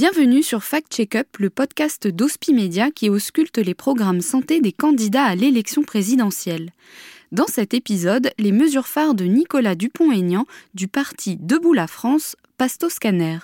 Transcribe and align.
Bienvenue 0.00 0.44
sur 0.44 0.62
Fact 0.62 0.94
Checkup, 0.94 1.26
le 1.40 1.50
podcast 1.50 2.06
d'Hospi 2.06 2.54
Media 2.54 2.92
qui 2.92 3.10
ausculte 3.10 3.58
les 3.58 3.74
programmes 3.74 4.20
santé 4.20 4.60
des 4.60 4.70
candidats 4.70 5.24
à 5.24 5.34
l'élection 5.34 5.82
présidentielle. 5.82 6.70
Dans 7.32 7.48
cet 7.48 7.74
épisode, 7.74 8.30
les 8.38 8.52
mesures 8.52 8.86
phares 8.86 9.14
de 9.14 9.24
Nicolas 9.24 9.74
Dupont-Aignan 9.74 10.46
du 10.72 10.86
parti 10.86 11.36
Debout 11.40 11.72
la 11.72 11.88
France 11.88 12.36
passent 12.58 12.78
au 12.84 12.88
scanner. 12.88 13.38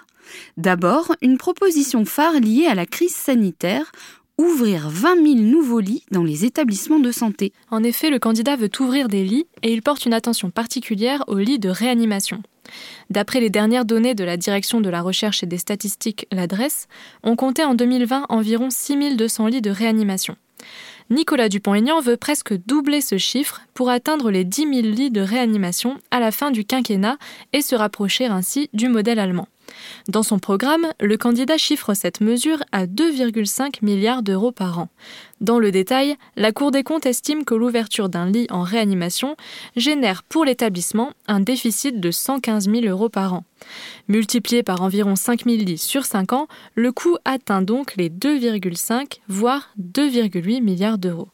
D'abord, 0.56 1.16
une 1.23 1.38
proposition 1.38 2.05
phare 2.05 2.38
liée 2.38 2.66
à 2.66 2.77
la 2.77 2.86
crise 2.86 3.16
sanitaire 3.16 3.91
ouvrir 4.39 4.89
20 4.89 5.25
000 5.25 5.34
nouveaux 5.41 5.80
lits 5.80 6.05
dans 6.12 6.23
les 6.23 6.45
établissements 6.45 7.00
de 7.00 7.11
santé. 7.11 7.52
En 7.73 7.82
effet, 7.82 8.11
le 8.11 8.21
candidat 8.21 8.55
veut 8.55 8.71
ouvrir 8.79 9.09
des 9.09 9.25
lits 9.25 9.48
et 9.64 9.73
il 9.73 9.82
porte 9.82 10.07
une 10.07 10.14
attention 10.14 10.51
particulière 10.51 11.24
aux 11.27 11.38
lits 11.38 11.59
de 11.59 11.68
réanimation. 11.68 12.45
D'après 13.10 13.41
les 13.41 13.50
dernières 13.50 13.84
données 13.84 14.14
de 14.14 14.24
la 14.24 14.36
Direction 14.36 14.80
de 14.80 14.91
la 14.91 15.02
recherche 15.02 15.42
et 15.42 15.46
des 15.46 15.59
statistiques, 15.59 16.27
l'adresse, 16.32 16.88
on 17.23 17.37
comptait 17.37 17.64
en 17.64 17.74
2020 17.74 18.27
environ 18.28 18.68
6 18.70 19.16
200 19.16 19.46
lits 19.48 19.62
de 19.62 19.70
réanimation. 19.70 20.37
Nicolas 21.10 21.50
Dupont-Aignan 21.50 22.00
veut 22.00 22.16
presque 22.16 22.54
doubler 22.66 23.02
ce 23.02 23.18
chiffre 23.18 23.60
pour 23.74 23.90
atteindre 23.90 24.30
les 24.30 24.45
10 24.45 24.82
000 24.82 24.95
lits 24.95 25.10
de 25.10 25.20
réanimation 25.20 25.98
à 26.10 26.18
la 26.18 26.32
fin 26.32 26.50
du 26.50 26.64
quinquennat 26.64 27.18
et 27.52 27.60
se 27.60 27.74
rapprocher 27.74 28.27
ainsi 28.27 28.70
du 28.73 28.88
modèle 28.88 29.18
allemand. 29.18 29.48
Dans 30.09 30.23
son 30.23 30.38
programme, 30.38 30.87
le 31.01 31.16
candidat 31.16 31.59
chiffre 31.59 31.95
cette 31.95 32.20
mesure 32.20 32.62
à 32.73 32.87
2,5 32.87 33.78
milliards 33.82 34.23
d'euros 34.23 34.52
par 34.52 34.78
an. 34.78 34.88
Dans 35.41 35.59
le 35.59 35.70
détail, 35.70 36.16
la 36.37 36.52
Cour 36.52 36.70
des 36.70 36.82
comptes 36.82 37.06
estime 37.06 37.45
que 37.45 37.55
l'ouverture 37.55 38.09
d'un 38.09 38.30
lit 38.30 38.46
en 38.51 38.62
réanimation 38.62 39.37
génère 39.77 40.23
pour 40.23 40.45
l'établissement 40.45 41.12
un 41.27 41.41
déficit 41.41 42.01
de 42.01 42.10
115 42.10 42.71
000 42.71 42.87
euros 42.87 43.09
par 43.09 43.34
an. 43.34 43.45
Multiplié 44.09 44.62
par 44.62 44.82
environ 44.82 45.16
5 45.16 45.45
000 45.45 45.57
lits 45.57 45.79
sur 45.79 46.04
5 46.04 46.32
ans, 46.32 46.49
le 46.74 46.93
coût 46.93 47.16
atteint 47.24 47.62
donc 47.62 47.96
les 47.96 48.10
2,5 48.10 49.21
voire 49.29 49.71
2,8 49.80 50.62
milliards 50.62 50.99
d'euros. 50.99 51.29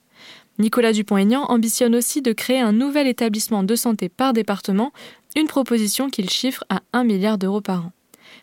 Nicolas 0.59 0.93
Dupont-Aignan 0.93 1.45
ambitionne 1.45 1.95
aussi 1.95 2.21
de 2.21 2.33
créer 2.33 2.61
un 2.61 2.73
nouvel 2.73 3.07
établissement 3.07 3.63
de 3.63 3.75
santé 3.75 4.09
par 4.11 4.33
département, 4.35 4.93
une 5.35 5.47
proposition 5.47 6.11
qu'il 6.11 6.29
chiffre 6.29 6.65
à 6.69 6.81
1 6.93 7.05
milliard 7.05 7.39
d'euros 7.39 7.63
par 7.63 7.87
an. 7.87 7.93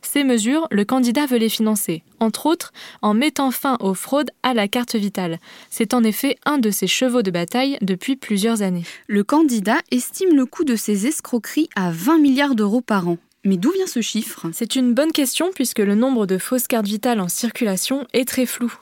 Ces 0.01 0.23
mesures, 0.23 0.67
le 0.71 0.85
candidat 0.85 1.25
veut 1.25 1.37
les 1.37 1.49
financer, 1.49 2.03
entre 2.19 2.45
autres 2.45 2.73
en 3.01 3.13
mettant 3.13 3.51
fin 3.51 3.77
aux 3.79 3.93
fraudes 3.93 4.31
à 4.43 4.53
la 4.53 4.67
carte 4.67 4.95
vitale. 4.95 5.39
C'est 5.69 5.93
en 5.93 6.03
effet 6.03 6.37
un 6.45 6.57
de 6.57 6.71
ses 6.71 6.87
chevaux 6.87 7.21
de 7.21 7.31
bataille 7.31 7.77
depuis 7.81 8.15
plusieurs 8.15 8.61
années. 8.61 8.85
Le 9.07 9.23
candidat 9.23 9.79
estime 9.91 10.35
le 10.35 10.45
coût 10.45 10.63
de 10.63 10.75
ces 10.75 11.07
escroqueries 11.07 11.69
à 11.75 11.91
20 11.91 12.19
milliards 12.19 12.55
d'euros 12.55 12.81
par 12.81 13.07
an. 13.07 13.17
Mais 13.43 13.57
d'où 13.57 13.71
vient 13.71 13.87
ce 13.87 14.01
chiffre? 14.01 14.47
C'est 14.51 14.75
une 14.75 14.93
bonne 14.93 15.13
question 15.13 15.51
puisque 15.55 15.79
le 15.79 15.95
nombre 15.95 16.25
de 16.25 16.37
fausses 16.37 16.67
cartes 16.67 16.85
vitales 16.85 17.21
en 17.21 17.29
circulation 17.29 18.05
est 18.13 18.27
très 18.27 18.45
flou. 18.45 18.73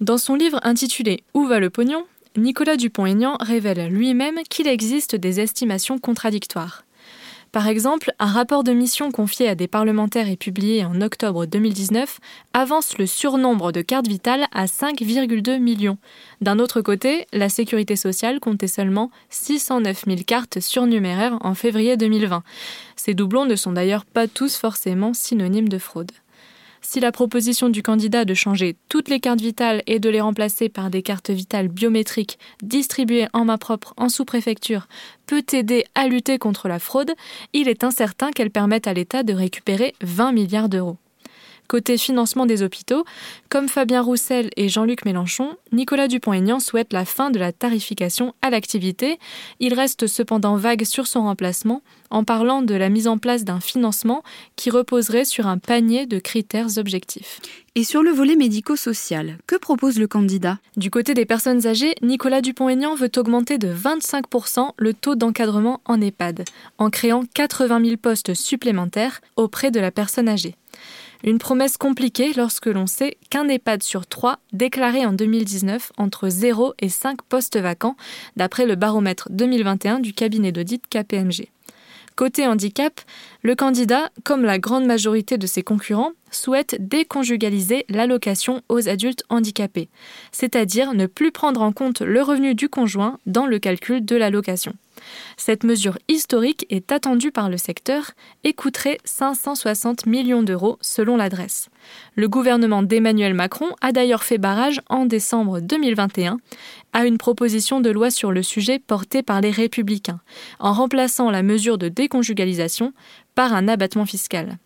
Dans 0.00 0.18
son 0.18 0.34
livre 0.34 0.60
intitulé 0.62 1.22
Où 1.34 1.46
va 1.46 1.60
le 1.60 1.70
pognon 1.70 2.06
Nicolas 2.36 2.76
Dupont-Aignan 2.76 3.36
révèle 3.40 3.88
lui-même 3.88 4.38
qu'il 4.48 4.68
existe 4.68 5.16
des 5.16 5.40
estimations 5.40 5.98
contradictoires. 5.98 6.85
Par 7.56 7.68
exemple, 7.68 8.12
un 8.18 8.26
rapport 8.26 8.64
de 8.64 8.72
mission 8.72 9.10
confié 9.10 9.48
à 9.48 9.54
des 9.54 9.66
parlementaires 9.66 10.28
et 10.28 10.36
publié 10.36 10.84
en 10.84 11.00
octobre 11.00 11.46
2019 11.46 12.18
avance 12.52 12.98
le 12.98 13.06
surnombre 13.06 13.72
de 13.72 13.80
cartes 13.80 14.08
vitales 14.08 14.44
à 14.52 14.66
5,2 14.66 15.58
millions. 15.58 15.96
D'un 16.42 16.58
autre 16.58 16.82
côté, 16.82 17.26
la 17.32 17.48
sécurité 17.48 17.96
sociale 17.96 18.40
comptait 18.40 18.66
seulement 18.66 19.10
609 19.30 20.04
000 20.06 20.18
cartes 20.26 20.60
surnuméraires 20.60 21.38
en 21.40 21.54
février 21.54 21.96
2020. 21.96 22.42
Ces 22.94 23.14
doublons 23.14 23.46
ne 23.46 23.56
sont 23.56 23.72
d'ailleurs 23.72 24.04
pas 24.04 24.28
tous 24.28 24.58
forcément 24.58 25.14
synonymes 25.14 25.70
de 25.70 25.78
fraude. 25.78 26.12
Si 26.88 27.00
la 27.00 27.10
proposition 27.10 27.68
du 27.68 27.82
candidat 27.82 28.24
de 28.24 28.32
changer 28.32 28.76
toutes 28.88 29.08
les 29.08 29.18
cartes 29.18 29.40
vitales 29.40 29.82
et 29.88 29.98
de 29.98 30.08
les 30.08 30.20
remplacer 30.20 30.68
par 30.68 30.88
des 30.88 31.02
cartes 31.02 31.30
vitales 31.30 31.66
biométriques 31.66 32.38
distribuées 32.62 33.26
en 33.32 33.44
main 33.44 33.58
propre 33.58 33.92
en 33.96 34.08
sous-préfecture 34.08 34.86
peut 35.26 35.42
aider 35.52 35.84
à 35.96 36.06
lutter 36.06 36.38
contre 36.38 36.68
la 36.68 36.78
fraude, 36.78 37.10
il 37.52 37.66
est 37.66 37.82
incertain 37.82 38.30
qu'elle 38.30 38.52
permette 38.52 38.86
à 38.86 38.94
l'État 38.94 39.24
de 39.24 39.32
récupérer 39.32 39.94
20 40.00 40.30
milliards 40.30 40.68
d'euros. 40.68 40.96
Côté 41.68 41.98
financement 41.98 42.46
des 42.46 42.62
hôpitaux, 42.62 43.04
comme 43.48 43.68
Fabien 43.68 44.02
Roussel 44.02 44.50
et 44.56 44.68
Jean-Luc 44.68 45.04
Mélenchon, 45.04 45.56
Nicolas 45.72 46.08
Dupont-Aignan 46.08 46.60
souhaite 46.60 46.92
la 46.92 47.04
fin 47.04 47.30
de 47.30 47.38
la 47.38 47.52
tarification 47.52 48.34
à 48.42 48.50
l'activité. 48.50 49.18
Il 49.60 49.74
reste 49.74 50.06
cependant 50.06 50.56
vague 50.56 50.84
sur 50.84 51.06
son 51.06 51.22
remplacement 51.22 51.82
en 52.10 52.24
parlant 52.24 52.62
de 52.62 52.74
la 52.74 52.88
mise 52.88 53.08
en 53.08 53.18
place 53.18 53.44
d'un 53.44 53.60
financement 53.60 54.22
qui 54.54 54.70
reposerait 54.70 55.24
sur 55.24 55.46
un 55.46 55.58
panier 55.58 56.06
de 56.06 56.18
critères 56.18 56.78
objectifs. 56.78 57.40
Et 57.74 57.84
sur 57.84 58.02
le 58.02 58.10
volet 58.10 58.36
médico-social, 58.36 59.38
que 59.46 59.56
propose 59.56 59.98
le 59.98 60.06
candidat? 60.06 60.58
Du 60.76 60.90
côté 60.90 61.14
des 61.14 61.26
personnes 61.26 61.66
âgées, 61.66 61.94
Nicolas 62.02 62.40
Dupont-Aignan 62.40 62.94
veut 62.94 63.10
augmenter 63.16 63.58
de 63.58 63.68
25% 63.68 64.70
le 64.78 64.94
taux 64.94 65.14
d'encadrement 65.14 65.80
en 65.84 66.00
EHPAD, 66.00 66.44
en 66.78 66.90
créant 66.90 67.24
80 67.34 67.84
000 67.84 67.96
postes 67.96 68.34
supplémentaires 68.34 69.20
auprès 69.36 69.70
de 69.70 69.80
la 69.80 69.90
personne 69.90 70.28
âgée. 70.28 70.54
Une 71.24 71.38
promesse 71.38 71.76
compliquée 71.76 72.32
lorsque 72.34 72.66
l'on 72.66 72.86
sait 72.86 73.16
qu'un 73.30 73.48
EHPAD 73.48 73.82
sur 73.82 74.06
trois 74.06 74.38
déclarait 74.52 75.06
en 75.06 75.12
2019 75.12 75.92
entre 75.96 76.28
0 76.28 76.74
et 76.80 76.88
5 76.88 77.22
postes 77.22 77.58
vacants, 77.58 77.96
d'après 78.36 78.66
le 78.66 78.74
baromètre 78.74 79.28
2021 79.30 80.00
du 80.00 80.12
cabinet 80.12 80.52
d'audit 80.52 80.82
KPMG. 80.88 81.48
Côté 82.16 82.46
handicap, 82.46 83.02
le 83.42 83.54
candidat, 83.54 84.10
comme 84.24 84.42
la 84.42 84.58
grande 84.58 84.86
majorité 84.86 85.36
de 85.36 85.46
ses 85.46 85.62
concurrents, 85.62 86.12
souhaite 86.30 86.76
déconjugaliser 86.80 87.84
l'allocation 87.90 88.62
aux 88.70 88.88
adultes 88.88 89.24
handicapés, 89.28 89.90
c'est-à-dire 90.32 90.94
ne 90.94 91.04
plus 91.04 91.30
prendre 91.30 91.60
en 91.60 91.72
compte 91.72 92.00
le 92.00 92.22
revenu 92.22 92.54
du 92.54 92.70
conjoint 92.70 93.18
dans 93.26 93.44
le 93.44 93.58
calcul 93.58 94.02
de 94.02 94.16
l'allocation. 94.16 94.72
Cette 95.36 95.64
mesure 95.64 95.98
historique 96.08 96.66
est 96.70 96.92
attendue 96.92 97.30
par 97.30 97.50
le 97.50 97.56
secteur 97.56 98.12
et 98.44 98.52
coûterait 98.52 98.98
560 99.04 100.06
millions 100.06 100.42
d'euros 100.42 100.78
selon 100.80 101.16
l'adresse. 101.16 101.68
Le 102.14 102.28
gouvernement 102.28 102.82
d'Emmanuel 102.82 103.34
Macron 103.34 103.68
a 103.80 103.92
d'ailleurs 103.92 104.24
fait 104.24 104.38
barrage 104.38 104.80
en 104.88 105.06
décembre 105.06 105.60
2021 105.60 106.38
à 106.92 107.06
une 107.06 107.18
proposition 107.18 107.80
de 107.80 107.90
loi 107.90 108.10
sur 108.10 108.32
le 108.32 108.42
sujet 108.42 108.78
portée 108.78 109.22
par 109.22 109.40
les 109.40 109.50
républicains, 109.50 110.20
en 110.58 110.72
remplaçant 110.72 111.30
la 111.30 111.42
mesure 111.42 111.78
de 111.78 111.88
déconjugalisation 111.88 112.92
par 113.34 113.52
un 113.52 113.68
abattement 113.68 114.06
fiscal. 114.06 114.58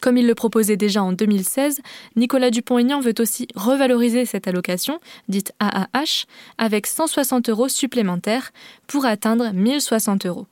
Comme 0.00 0.18
il 0.18 0.26
le 0.26 0.34
proposait 0.34 0.76
déjà 0.76 1.02
en 1.02 1.12
2016, 1.12 1.80
Nicolas 2.16 2.50
Dupont-Aignan 2.50 3.00
veut 3.00 3.14
aussi 3.18 3.48
revaloriser 3.54 4.26
cette 4.26 4.46
allocation, 4.46 5.00
dite 5.28 5.52
AAH, 5.58 6.26
avec 6.58 6.86
160 6.86 7.48
euros 7.48 7.68
supplémentaires 7.68 8.52
pour 8.86 9.06
atteindre 9.06 9.52
1060 9.52 10.26
euros. 10.26 10.46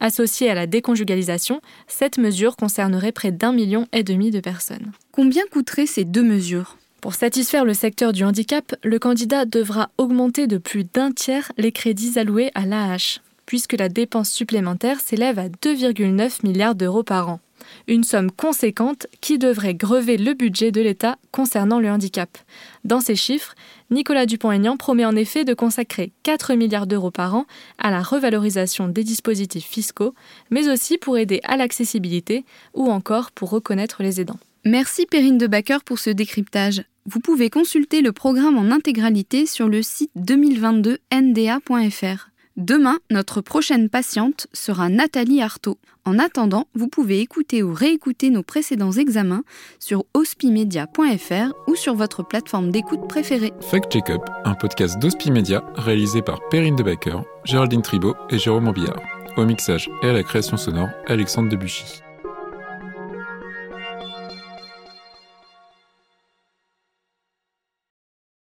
Associée 0.00 0.50
à 0.50 0.54
la 0.54 0.66
déconjugalisation, 0.66 1.60
cette 1.88 2.18
mesure 2.18 2.56
concernerait 2.56 3.12
près 3.12 3.32
d'un 3.32 3.52
million 3.52 3.86
et 3.92 4.04
demi 4.04 4.30
de 4.30 4.40
personnes. 4.40 4.92
Combien 5.10 5.42
coûteraient 5.50 5.86
ces 5.86 6.04
deux 6.04 6.22
mesures? 6.22 6.76
Pour 7.00 7.14
satisfaire 7.14 7.64
le 7.64 7.74
secteur 7.74 8.12
du 8.12 8.24
handicap, 8.24 8.74
le 8.82 8.98
candidat 8.98 9.44
devra 9.44 9.90
augmenter 9.98 10.46
de 10.46 10.58
plus 10.58 10.84
d'un 10.84 11.12
tiers 11.12 11.52
les 11.56 11.72
crédits 11.72 12.18
alloués 12.18 12.50
à 12.54 12.66
l'AH, 12.66 13.20
puisque 13.46 13.74
la 13.74 13.88
dépense 13.88 14.30
supplémentaire 14.30 15.00
s'élève 15.00 15.38
à 15.38 15.48
2,9 15.48 16.44
milliards 16.44 16.74
d'euros 16.74 17.04
par 17.04 17.28
an 17.28 17.40
une 17.86 18.04
somme 18.04 18.30
conséquente 18.30 19.06
qui 19.20 19.38
devrait 19.38 19.74
grever 19.74 20.16
le 20.16 20.34
budget 20.34 20.72
de 20.72 20.80
l'État 20.80 21.18
concernant 21.32 21.80
le 21.80 21.90
handicap. 21.90 22.38
Dans 22.84 23.00
ces 23.00 23.16
chiffres, 23.16 23.54
Nicolas 23.90 24.26
Dupont-Aignan 24.26 24.76
promet 24.76 25.04
en 25.04 25.16
effet 25.16 25.44
de 25.44 25.54
consacrer 25.54 26.12
4 26.22 26.54
milliards 26.54 26.86
d'euros 26.86 27.10
par 27.10 27.34
an 27.34 27.46
à 27.78 27.90
la 27.90 28.02
revalorisation 28.02 28.86
des 28.88 29.04
dispositifs 29.04 29.66
fiscaux, 29.66 30.14
mais 30.50 30.68
aussi 30.68 30.98
pour 30.98 31.18
aider 31.18 31.40
à 31.44 31.56
l'accessibilité 31.56 32.44
ou 32.74 32.90
encore 32.90 33.30
pour 33.32 33.50
reconnaître 33.50 34.02
les 34.02 34.20
aidants. 34.20 34.38
Merci 34.64 35.06
Perrine 35.06 35.38
de 35.38 35.46
Backer 35.46 35.84
pour 35.84 35.98
ce 35.98 36.10
décryptage. 36.10 36.84
Vous 37.06 37.20
pouvez 37.20 37.48
consulter 37.48 38.02
le 38.02 38.12
programme 38.12 38.58
en 38.58 38.70
intégralité 38.70 39.46
sur 39.46 39.68
le 39.68 39.80
site 39.82 40.10
2022nda.fr. 40.18 42.28
Demain, 42.58 42.98
notre 43.12 43.40
prochaine 43.40 43.88
patiente 43.88 44.48
sera 44.52 44.88
Nathalie 44.88 45.40
Artaud. 45.40 45.78
En 46.04 46.18
attendant, 46.18 46.66
vous 46.74 46.88
pouvez 46.88 47.20
écouter 47.20 47.62
ou 47.62 47.72
réécouter 47.72 48.30
nos 48.30 48.42
précédents 48.42 48.90
examens 48.90 49.44
sur 49.78 50.02
hospimedia.fr 50.12 51.52
ou 51.68 51.76
sur 51.76 51.94
votre 51.94 52.24
plateforme 52.24 52.72
d'écoute 52.72 53.06
préférée. 53.08 53.52
Fact 53.60 53.92
Check 53.92 54.10
Up, 54.10 54.22
un 54.44 54.54
podcast 54.54 54.98
d'Hospimedia 54.98 55.62
réalisé 55.76 56.20
par 56.20 56.40
Perrine 56.48 56.74
Debacker, 56.74 57.22
Géraldine 57.44 57.82
Tribault 57.82 58.16
et 58.28 58.38
Jérôme 58.38 58.66
Ambillard. 58.66 59.02
Au 59.36 59.44
mixage 59.44 59.88
et 60.02 60.08
à 60.08 60.12
la 60.12 60.24
création 60.24 60.56
sonore, 60.56 60.88
Alexandre 61.06 61.48
Debuchy. 61.50 62.02